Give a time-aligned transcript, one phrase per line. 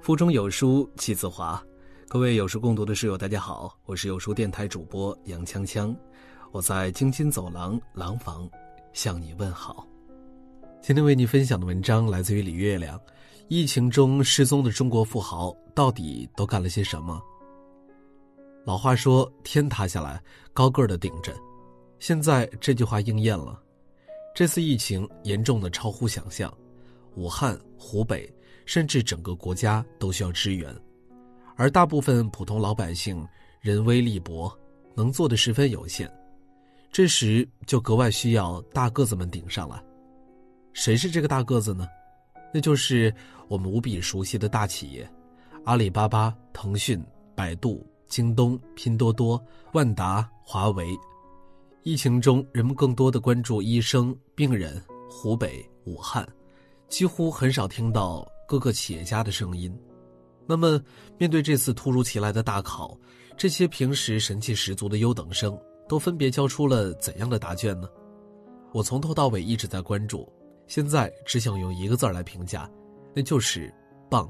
[0.00, 1.62] 腹中有书气自华，
[2.08, 5.94] 各位有书共读的室友，大家好，我是有书电台主播杨锵锵，
[6.52, 8.48] 我在京津走廊廊坊
[8.94, 9.86] 向你问好。
[10.80, 12.98] 今天为你分享的文章来自于李月亮，
[13.48, 17.20] 疫情中失踪的中国富豪到底都干了些什么？
[18.64, 20.20] 老话说天塌下来
[20.54, 21.34] 高个儿的顶着，
[21.98, 23.60] 现在这句话应验了。
[24.34, 26.50] 这次疫情严重的超乎想象，
[27.16, 28.32] 武汉、湖北。
[28.66, 30.74] 甚至整个国家都需要支援，
[31.56, 33.26] 而大部分普通老百姓
[33.60, 34.50] 人微力薄，
[34.94, 36.10] 能做的十分有限，
[36.90, 39.82] 这时就格外需要大个子们顶上来。
[40.72, 41.86] 谁是这个大个子呢？
[42.54, 43.12] 那就是
[43.48, 45.08] 我们无比熟悉的大企业：
[45.64, 47.00] 阿里巴巴、腾讯、
[47.34, 49.42] 百度、京东、拼多多、
[49.72, 50.86] 万达、华为。
[51.82, 56.28] 疫情中，人们更多的关注医生、病人，湖北、武汉，
[56.88, 58.26] 几乎很少听到。
[58.50, 59.72] 各个企业家的声音，
[60.44, 60.82] 那么
[61.16, 62.98] 面对这次突如其来的大考，
[63.36, 65.56] 这些平时神气十足的优等生
[65.88, 67.88] 都分别交出了怎样的答卷呢？
[68.72, 70.28] 我从头到尾一直在关注，
[70.66, 72.68] 现在只想用一个字来评价，
[73.14, 73.72] 那就是
[74.10, 74.28] 棒。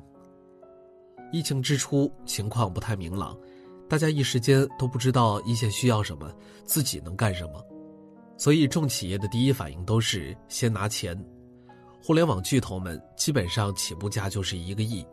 [1.32, 3.34] 疫情之初情况不太明朗，
[3.88, 6.30] 大家一时间都不知道一线需要什么，
[6.66, 7.64] 自己能干什么，
[8.36, 11.18] 所以众企业的第一反应都是先拿钱。
[12.02, 15.06] 互联网巨头们基本上起步价就是一个亿，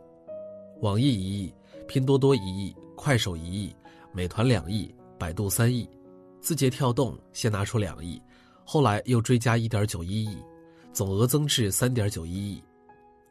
[0.80, 1.54] 网易一亿，
[1.86, 3.76] 拼多多一亿，快手一亿，
[4.12, 5.88] 美团两亿，百度三亿，
[6.40, 8.20] 字节跳动先拿出两亿，
[8.64, 10.38] 后来又追加一点九一亿，
[10.92, 12.62] 总额增至三点九一亿。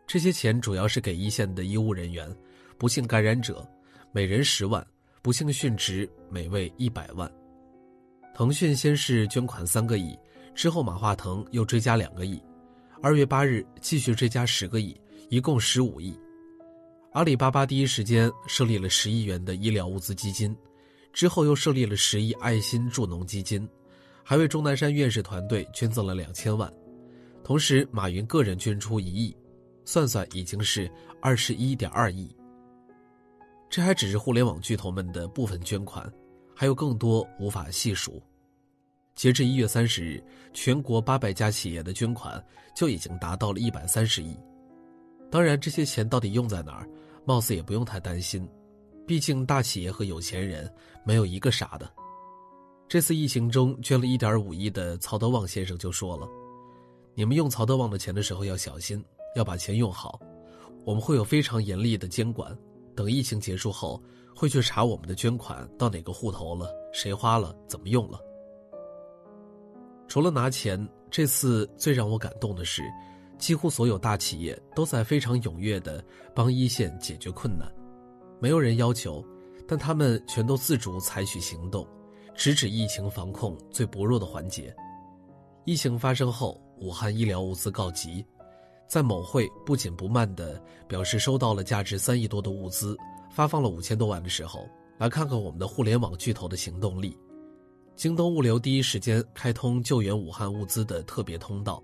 [0.06, 2.34] 这些钱主要是给一线的医务人员，
[2.78, 3.68] 不幸感染者，
[4.12, 4.86] 每人十万，
[5.24, 7.30] 不幸殉职每位一百万。
[8.36, 10.18] 腾讯先是捐款三个亿，
[10.54, 12.40] 之后马化腾又追加两个亿。
[13.00, 16.20] 二月八日，继续追加十个亿，一共十五亿。
[17.12, 20.56] 阿里巴巴第一时间设立了十亿元的医疗物资基金，
[21.14, 23.70] 之后又设立了十亿爱心助农基金，
[24.24, 26.72] 还为钟南山院士团队捐赠了两千万。
[27.44, 29.36] 同时，马云个人捐出一亿，
[29.86, 30.92] 算算已经是
[31.22, 32.36] 二十一点二亿。
[33.70, 36.12] 这还只是互联网巨头们的部分捐款，
[36.56, 38.22] 还有更多无法细数。
[39.18, 40.24] 截至一月三十日，
[40.54, 42.42] 全国八百家企业的捐款
[42.76, 44.38] 就已经达到了一百三十亿。
[45.32, 46.88] 当然，这些钱到底用在哪儿，
[47.26, 48.48] 貌似也不用太担心，
[49.08, 50.72] 毕竟大企业和有钱人
[51.04, 51.92] 没有一个傻的。
[52.88, 56.28] 这次疫情中捐了一点五亿的曹德旺先生就说了
[57.16, 59.04] ：“你们用曹德旺的钱的时候要小心，
[59.36, 60.20] 要把钱用好。
[60.86, 62.56] 我们会有非常严厉的监管，
[62.96, 64.00] 等疫情结束后
[64.36, 68.20] 会去查我们的捐款到哪个户头了，谁花了，怎么用了。”
[70.08, 72.82] 除了拿钱，这次最让我感动的是，
[73.38, 76.04] 几乎所有大企业都在非常踊跃地
[76.34, 77.72] 帮一线解决困难。
[78.40, 79.24] 没有人要求，
[79.68, 81.86] 但他们全都自主采取行动，
[82.34, 84.74] 直指疫情防控最薄弱的环节。
[85.66, 88.26] 疫情发生后，武汉医疗物资告急，
[88.88, 92.96] 在某会不紧不慢地表示收到了价值三亿多的物资，
[93.30, 97.18] 发放了五千多万的时候，来看看我们的互联网巨头的行动力。
[97.98, 101.82] 京东物流第一时间开通救援武汉物资的特别通道，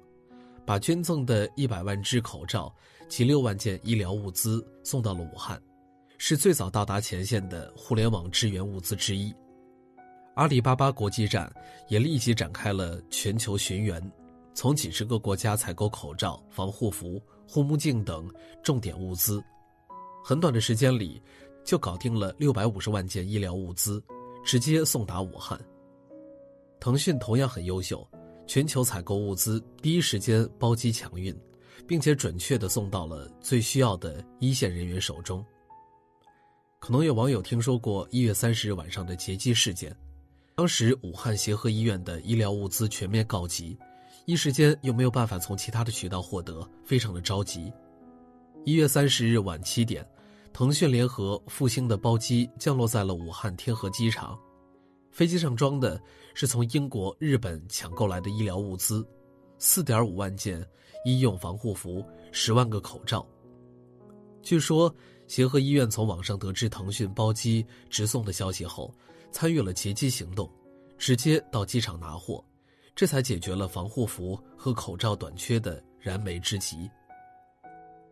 [0.63, 2.71] 把捐赠的一百万只口罩
[3.09, 5.59] 及六万件医疗物资送到了武汉，
[6.19, 9.33] 是最早到达前线的互联网支援物资之一。
[10.35, 11.51] 阿里巴巴国际站
[11.87, 13.99] 也立即展开了全球寻源，
[14.53, 18.29] 从几十个国家采购口罩、防护服、护目镜等
[18.61, 19.43] 重点物资，
[20.23, 21.19] 很短的时间里
[21.63, 23.99] 就搞定了六百五十万件医疗物资，
[24.45, 25.59] 直接送达武汉。
[26.83, 28.05] 腾讯同样很优秀，
[28.45, 31.33] 全球采购物资第一时间包机抢运，
[31.87, 35.41] 并且准确的送到了最需要的一线人员手中。
[36.79, 39.95] 可能有网友听说过一月三十日晚上的劫机事件，
[40.57, 43.77] 当时武汉协和医院的医疗物资全面告急，
[44.25, 47.71] 一时间又没有办法从其他的渠道获得，非常的着急。
[48.65, 50.05] 一月三十日晚七点，
[50.51, 54.37] 腾讯联合复兴的包机降落在了武汉天河机场。
[55.13, 56.01] 飞机上装的
[56.33, 59.07] 是从英国、日本抢购来的医疗物资，
[59.59, 60.67] 四点五万件
[61.05, 63.23] 医用防护服，十万个口罩。
[64.41, 64.93] 据说
[65.27, 68.91] 协和医院从网上得知腾讯包机直送的消息后，
[69.31, 70.51] 参与了劫机行动，
[70.97, 72.43] 直接到机场拿货，
[72.95, 76.89] 这才解决了防护服和口罩短缺的燃眉之急。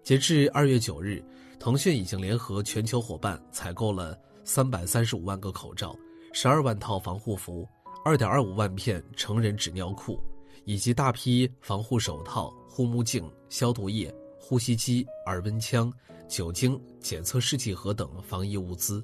[0.03, 1.24] 截至二月九日，
[1.59, 5.95] 腾讯已经联合全球伙伴采购了三百三十五万个口罩。
[6.33, 7.68] 十二万套防护服，
[8.06, 10.19] 二点二五万片成人纸尿裤，
[10.63, 15.92] 以及大批防护手套、护目镜、消毒液、呼吸机、耳温枪、
[16.30, 19.04] 酒精、检测试剂盒等防疫物资，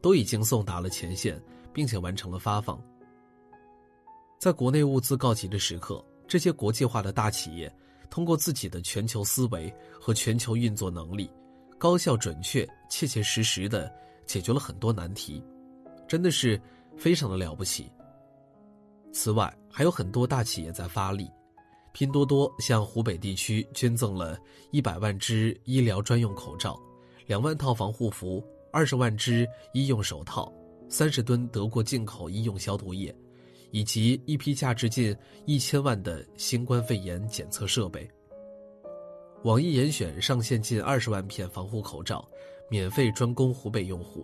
[0.00, 1.40] 都已经送达了前线，
[1.72, 2.82] 并且完成了发放。
[4.38, 7.72] 在国内物资告急的时刻，这些国际化的大企业
[8.10, 11.30] 通过自己的全球思维和全球运作能力，
[11.78, 13.92] 高效、准确、切切实实的
[14.26, 15.40] 解决了很多难题，
[16.12, 16.60] 真的是
[16.94, 17.90] 非常的了不起。
[19.14, 21.26] 此外，还有很多大企业在发力，
[21.94, 24.38] 拼多多向湖北地区捐赠了
[24.72, 26.78] 一百万只医疗专用口罩、
[27.26, 30.52] 两万套防护服、二十万只医用手套、
[30.86, 33.14] 三十吨德国进口医用消毒液，
[33.70, 35.16] 以及一批价值近
[35.46, 38.06] 一千万的新冠肺炎检测设备。
[39.44, 42.22] 网易严选上线近二十万片防护口罩，
[42.68, 44.20] 免费专供湖北用户；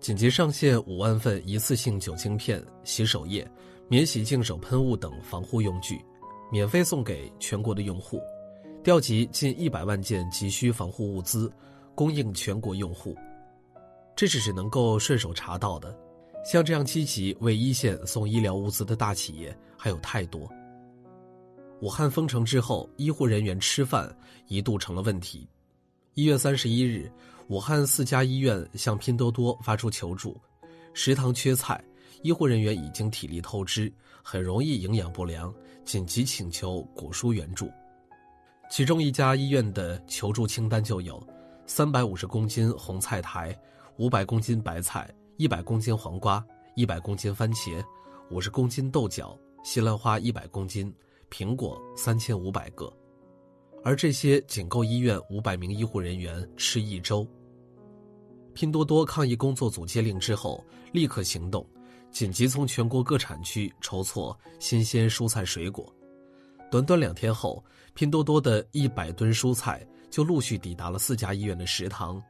[0.00, 3.46] 紧急上线五万份一次性酒精片、洗手液。
[3.88, 6.04] 免洗净手喷雾等防护用具，
[6.50, 8.18] 免费送给全国的用户；
[8.82, 11.48] 调集近一百万件急需防护物资，
[11.94, 13.16] 供应全国用户。
[14.16, 15.96] 这是只能够顺手查到的，
[16.44, 20.50] 像这样积极为一线送医疗物资的大企业还有太多。
[21.80, 24.12] 武汉封城之后，医护人员吃饭
[24.48, 25.48] 一度成了问题。
[26.14, 27.08] 一月三十一日，
[27.48, 30.36] 武汉四家医院向拼多多发出求助，
[30.92, 31.82] 食堂缺菜。
[32.22, 35.54] 医护人员已经体力透支，很容易营养不良，
[35.84, 37.70] 紧急请求果蔬援助。
[38.68, 41.24] 其中一家医院的求助清单就有：
[41.66, 43.56] 三百五十公斤红菜苔、
[43.96, 46.44] 五百公斤白菜、一百公斤黄瓜、
[46.74, 47.80] 一百公斤番茄、
[48.28, 50.92] 五十公斤豆角、西兰花一百公斤、
[51.30, 52.92] 苹果三千五百个，
[53.84, 57.24] 而这些仅够医院五百名医护人员吃一周。
[58.56, 61.64] 拼多多抗疫工作组接令之后，立刻行动。
[62.10, 65.92] 紧急从全国各产区筹措新鲜蔬菜水果，
[66.70, 67.62] 短短两天后，
[67.92, 72.22] 拼多多的一百吨蔬菜就陆续抵达了四家医院的食堂，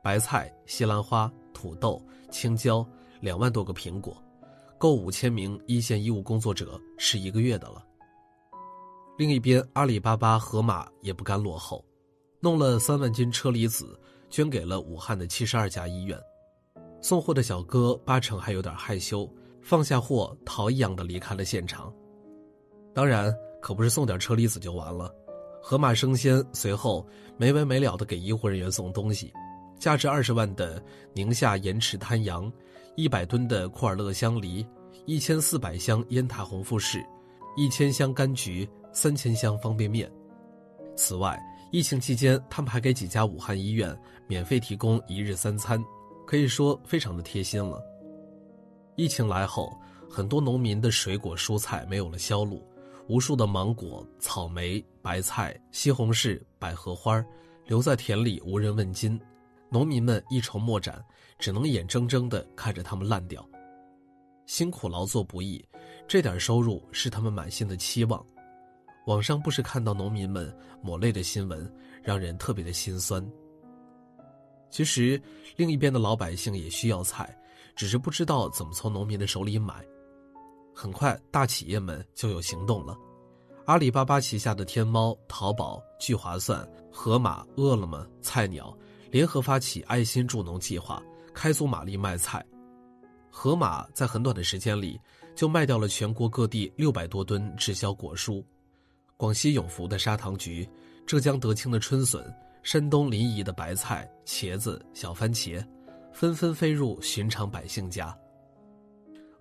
[0.00, 2.00] 白菜、西兰花、土豆、
[2.30, 2.86] 青椒，
[3.18, 4.16] 两万多个苹果，
[4.78, 7.84] 够五千名一线医务工作者吃一个月的了。
[9.18, 11.84] 另一边，阿里巴巴、盒马也不甘落后，
[12.38, 13.98] 弄了三万斤车厘子，
[14.34, 16.20] 捐给了武汉的七十二家医院。
[17.00, 19.32] 送货的小哥八成还有点害羞，
[19.62, 21.94] 放下货逃一样的离开了现场。
[22.92, 23.32] 当然，
[23.62, 25.08] 可不是送点车厘子就完了。
[25.62, 29.32] 盒马生鲜随后没完没了的给医护人员送东西，
[29.78, 30.82] 价值二十万的
[31.12, 32.52] 宁夏盐池滩羊，
[32.96, 34.66] 一百吨的库尔勒香梨，
[35.06, 37.00] 一千四百箱烟台红富士，
[37.56, 40.10] 一千箱柑橘，三千箱方便面。
[40.96, 41.40] 此外，
[41.74, 43.98] 疫情期间他们还给几家武汉医院
[44.28, 45.84] 免费提供一日三餐。
[46.24, 47.82] 可以说非常的贴心了。
[48.94, 49.76] 疫情来后，
[50.08, 52.64] 很多农民的水果蔬菜没有了销路，
[53.08, 57.20] 无数的芒果、草莓、白菜、西红柿、百合花
[57.66, 59.20] 留在田里无人问津，
[59.68, 61.04] 农民们一筹莫展，
[61.40, 63.44] 只能眼睁睁地看着它们烂掉。
[64.46, 65.60] 辛苦劳作不易，
[66.06, 68.24] 这点收入是他们满心的期望。
[69.06, 71.70] 网上不时看到农民们抹泪的新闻，
[72.02, 73.24] 让人特别的心酸。
[74.70, 75.20] 其实，
[75.56, 77.36] 另一边的老百姓也需要菜，
[77.76, 79.84] 只是不知道怎么从农民的手里买。
[80.74, 82.96] 很快，大企业们就有行动了。
[83.66, 88.76] 阿里巴巴旗下的天猫、淘宝、聚划算、盒马、饿了么、菜鸟
[89.10, 91.02] 联合发起爱心助农计划，
[91.32, 92.44] 开足马力卖菜。
[93.30, 94.98] 盒马在很短的时间里
[95.34, 98.44] 就卖掉了全国各地六百多吨滞销果蔬。
[99.16, 100.68] 广西永福的砂糖橘，
[101.06, 102.24] 浙江德清的春笋。
[102.64, 105.62] 山东临沂的白菜、茄子、小番茄，
[106.14, 108.16] 纷纷飞入寻常百姓家。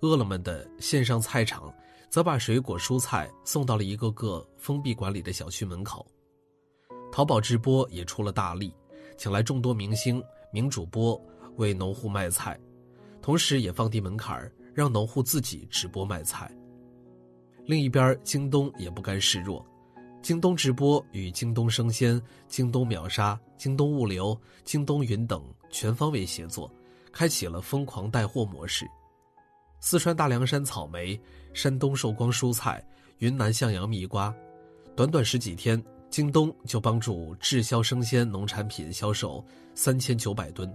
[0.02, 1.74] 饿了么的线上菜场，
[2.10, 6.06] 则把水果蔬菜送到了一个个封闭管理的小区门口。
[7.14, 8.76] 淘宝直播也出了大力，
[9.18, 11.18] 请来众多明星、名主播
[11.56, 12.60] 为农户卖菜，
[13.22, 16.54] 同时也放低门槛让农户自己直播卖菜。
[17.66, 19.66] 另一边，京东也不甘示弱。
[20.22, 26.72] 京东直播与京东生鲜、京东秒杀、京东物流、京东云等全方位协作，
[27.12, 28.86] 开启了疯狂带货模式。
[29.80, 31.20] 四川大凉山草莓、
[31.54, 32.82] 山东寿光蔬菜、
[33.18, 34.34] 云南向阳蜜瓜，
[34.96, 39.44] 短短十几天，京东就帮助滞销生鲜农产品销售
[39.76, 40.74] 三千九百吨，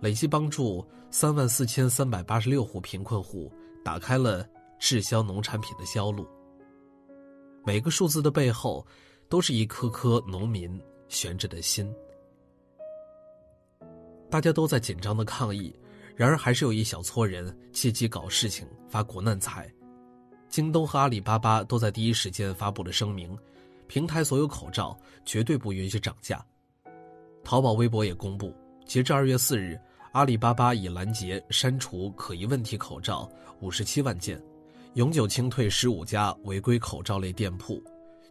[0.00, 3.52] 累计帮助三万四千三百八十六户贫困户
[3.84, 4.44] 打开了
[4.78, 6.26] 滞销农产品的销路。
[7.64, 8.86] 每个数字的背后，
[9.28, 11.92] 都是一颗颗农民悬着的心。
[14.30, 15.74] 大家都在紧张的抗疫，
[16.14, 19.70] 然而还是有一小撮人借机搞事情、发国难财。
[20.48, 23.36] 京东和阿里巴巴都在第一时间发布了声明，
[23.86, 26.44] 平台所有口罩绝对不允许涨价。
[27.44, 28.54] 淘宝微博也公布，
[28.86, 29.78] 截至二月四日，
[30.12, 33.30] 阿里巴巴已拦截删除可疑问题口罩
[33.60, 34.42] 五十七万件，
[34.94, 37.82] 永久清退十五家违规口罩类店铺，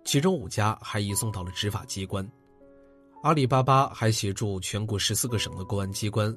[0.04, 2.28] 其中五家还移送到了执法机关。
[3.24, 6.36] 阿里巴巴还协助全国十四个省的公安机关，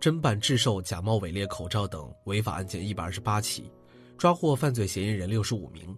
[0.00, 3.70] 侦办制售假冒伪劣口罩等违法案件一百二十八起，
[4.18, 5.96] 抓获犯罪嫌疑人六十五名。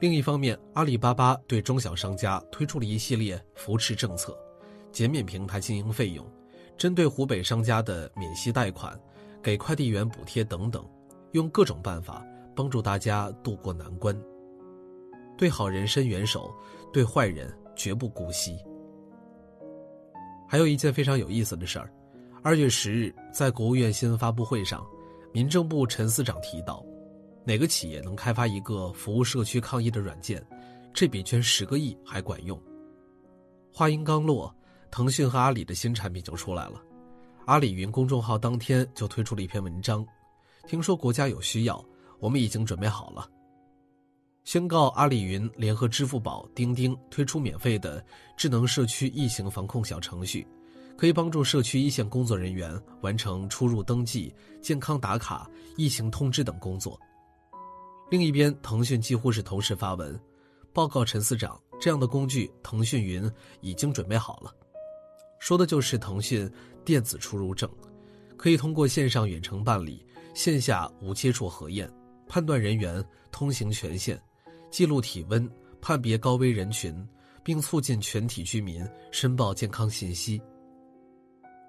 [0.00, 4.36] 另一方面，阿里巴巴对中小商家推出了一系列扶持政策。
[4.90, 6.26] 减免平台经营费用，
[6.76, 9.00] 针对湖北商家的免息贷款，
[9.42, 10.84] 给快递员补贴等等，
[11.30, 12.22] 用各种办法
[12.54, 14.16] 帮助大家渡过难关。
[15.36, 16.54] 对好人伸援手，
[16.92, 18.56] 对坏人绝不姑息。
[20.48, 21.92] 还有一件非常有意思的事儿，
[22.42, 24.86] 二月十日在国务院新闻发布会上，
[25.32, 26.84] 民政部陈司长提到，
[27.44, 30.44] 哪个企业能开发一个服务社区抗疫的软件，
[30.92, 32.60] 这笔捐十个亿还管用。
[33.72, 34.54] 话音刚落。
[34.94, 36.78] 腾讯和阿里的新产品就出来了，
[37.46, 40.06] 阿里云公众号当天就推出了一篇文章，
[40.66, 41.82] 听说国家有需要，
[42.22, 43.28] 我们已经准备好了。
[44.44, 48.04] 宣告阿里云联合支付宝、钉钉推出免费的
[48.36, 50.46] 智能社区疫情防控小程序，
[50.96, 56.96] 可以帮助社区一线工作人员完成出入登记、健康打卡、疫情通知等工作。
[58.08, 60.18] 另一边，腾讯几乎是同时发文，
[60.72, 63.28] 报告陈司长，这样的工具腾讯云
[63.62, 64.54] 已经准备好了。
[65.40, 66.48] 说的就是腾讯
[66.84, 67.68] 电子出入证，
[68.36, 71.90] 可以通过线上远程办理，线下无接触核验，
[72.28, 74.18] 判断人员通行权限，
[74.70, 75.48] 记录体温，
[75.80, 76.94] 判别高危人群，
[77.42, 80.40] 并促进全体居民申报健康信息。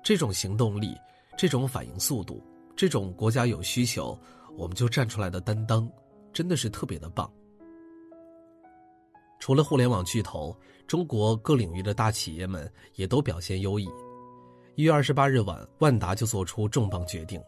[0.04, 0.96] 这种行动力，
[1.38, 2.44] 这种反应速度，
[2.76, 4.18] 这种国家有需求
[4.56, 5.90] 我们就站出来的担当，
[6.32, 7.32] 真的是特别的棒。
[9.40, 10.58] 除了互联网巨头，
[10.88, 13.90] 中国各领域的大企业们也都表现优异。
[14.76, 17.42] 一月二十八日晚，万达就做出重磅决定，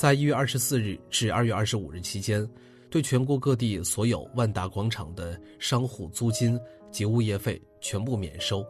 [0.00, 2.48] 在一月二十四日至二月二十五日期间，
[2.88, 6.58] 对全国各地所有万达广场的商户租金
[6.90, 8.64] 及物业费全部免收，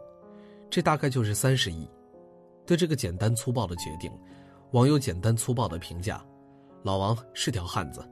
[0.69, 1.89] 这大概就是三十亿。
[2.65, 4.11] 对这个简单粗暴的决定，
[4.71, 6.21] 网友简单粗暴的评价
[6.83, 8.05] ：“老王是条汉子。”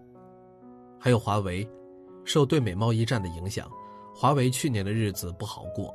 [0.97, 1.69] 还有华为，
[2.23, 3.69] 受对美贸易战的影响。
[4.15, 5.93] 华为去年的日子不好过，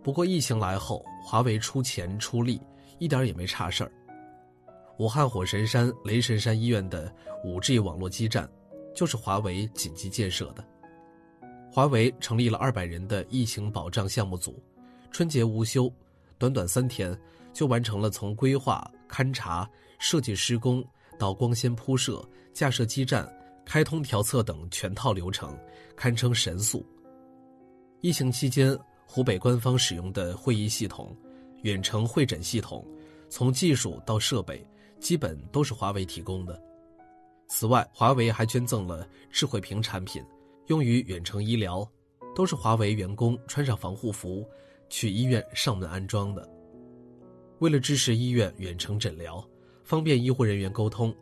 [0.00, 2.60] 不过疫情来后，华为出钱出力，
[3.00, 3.90] 一点也没差事儿。
[5.02, 7.12] 武汉火神山雷神山医院的
[7.44, 8.48] 5G 网络基站，
[8.94, 10.64] 就是华为紧急建设的。
[11.72, 14.62] 华为成立了200人的疫情保障项目组，
[15.10, 15.92] 春节无休，
[16.38, 17.18] 短短三天
[17.52, 19.68] 就完成了从规划、勘察、
[19.98, 20.84] 设计施工
[21.18, 23.28] 到光纤铺设、架设基站、
[23.66, 25.58] 开通调测等全套流程，
[25.96, 26.86] 堪称神速。
[28.02, 31.12] 疫情期间，湖北官方使用的会议系统、
[31.62, 32.86] 远程会诊系统，
[33.28, 34.64] 从技术到设备，
[35.02, 36.58] 基本都是华为提供的。
[37.48, 40.24] 此外，华为还捐赠了智慧屏产品，
[40.68, 41.86] 用于远程医疗，
[42.34, 44.48] 都是华为员工穿上防护服
[44.88, 46.48] 去医院上门安装的。
[47.58, 49.44] 为了支持医院远程诊疗，
[49.82, 51.14] 方便医护人员沟通，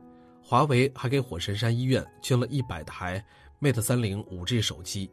[0.43, 3.25] 华为还给火神山医院捐了一百台
[3.61, 5.11] Mate 三零五 G 手机。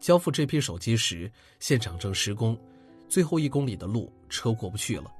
[0.00, 1.30] 交付这批手机时，
[1.60, 2.58] 现场正施工，
[3.08, 5.12] 最后一公里的路车过不去了。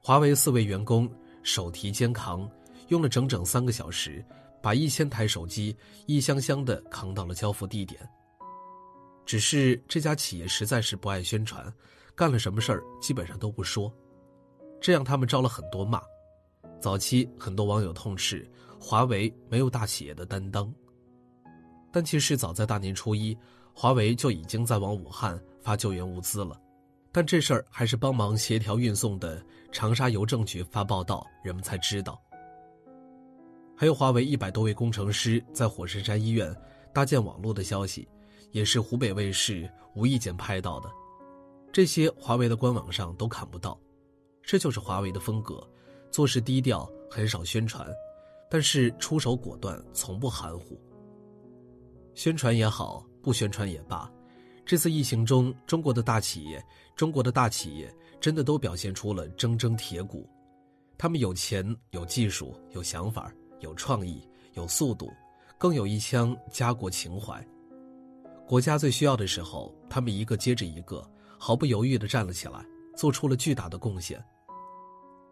[0.00, 1.10] 华为四位员工
[1.48, 2.46] 手提肩扛，
[2.88, 4.22] 用了整整三个小时，
[4.62, 5.74] 把一千台手机
[6.04, 8.06] 一箱箱的扛到了交付地点。
[9.24, 11.72] 只是这家企业实在是不爱宣传，
[12.14, 13.90] 干了什么事儿基本上都不说，
[14.78, 16.02] 这让他们招了很多骂。
[16.82, 18.46] 早期很多网友痛斥
[18.78, 20.70] 华为没有大企业的担当，
[21.90, 23.34] 但其实早在大年初一。
[23.72, 26.60] 华为就已经在往武汉发救援物资了，
[27.18, 32.22] 但这事儿还是帮忙协调运送的长沙邮政局发报道，人们才知道。
[33.76, 36.54] 还有华为一百多位工程师在火神山医院
[36.94, 38.08] 搭建网络的消息，
[38.52, 40.88] 也是湖北卫视无意间拍到的，
[41.72, 43.76] 这些华为的官网上都看不到。
[44.40, 45.60] 这就是华为的风格，
[46.12, 47.84] 做事低调，很少宣传，
[48.48, 50.80] 但是出手果断，从不含糊。
[52.14, 53.04] 宣传也好。
[53.20, 54.08] 不宣传也罢，
[54.68, 56.62] 这次疫情中，中国的大企业，
[56.94, 60.28] 中国的大企业真的都表现出了铮铮铁骨。
[60.98, 65.10] 他们有钱、有技术、有想法、有创意、有速度，
[65.56, 67.42] 更有一腔家国情怀。
[68.46, 71.02] 国家最需要的时候，他们一个接着一个，
[71.38, 72.62] 毫不犹豫地站了起来，
[72.94, 74.22] 做出了巨大的贡献。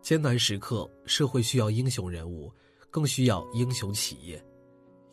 [0.01, 2.51] 艰难时刻，社会需要英雄人物，
[2.91, 4.43] 更需要英雄企业。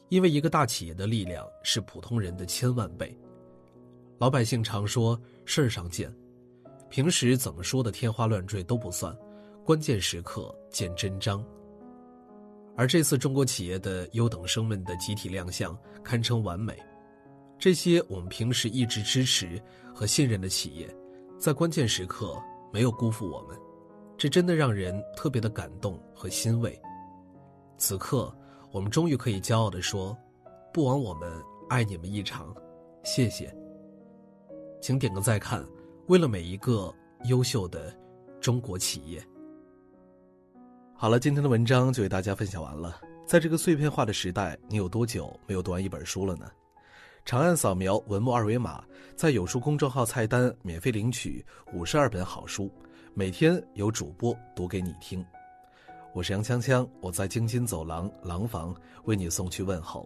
[0.08, 3.13] 因为一个大企业的力量是普通人的千万倍。
[4.24, 6.10] 老百姓常说事儿上见，
[6.89, 9.13] 平时怎么说的天花乱坠都不算，
[9.65, 11.46] 关键时刻见真章。
[12.77, 16.74] 而这次中国企业的优等生们的集体亮相，堪称完美。
[17.60, 19.62] 这些我们平时一直支持
[19.94, 20.89] 和信任的企业，
[21.38, 23.60] 在关键时刻没有辜负我们，
[24.18, 26.82] 这真的让人特别的感动和欣慰。
[27.77, 28.34] 此刻，
[28.72, 30.18] 我们终于可以骄傲地说
[30.74, 31.30] ：“不枉我们
[31.68, 32.56] 爱你们一场，
[33.03, 33.53] 谢谢。”
[34.84, 35.66] 请点个再看。
[36.08, 36.94] 为了每一个
[37.30, 37.98] 优秀的
[38.42, 39.24] 中国企业。
[40.94, 43.00] 好了，今天的文章就为大家分享完了。
[43.25, 46.52] 在这个碎片化的时代，你有多久没有读完一本书了呢？
[47.24, 48.84] 长按扫描文末二维码，
[49.16, 52.70] 在有书公众号菜单免费领取五十二本好书，
[53.13, 55.25] 每天有主播读给你听。
[56.13, 58.75] 我是杨锵锵，我在京津走廊廊坊
[59.06, 60.06] 为你送去问候。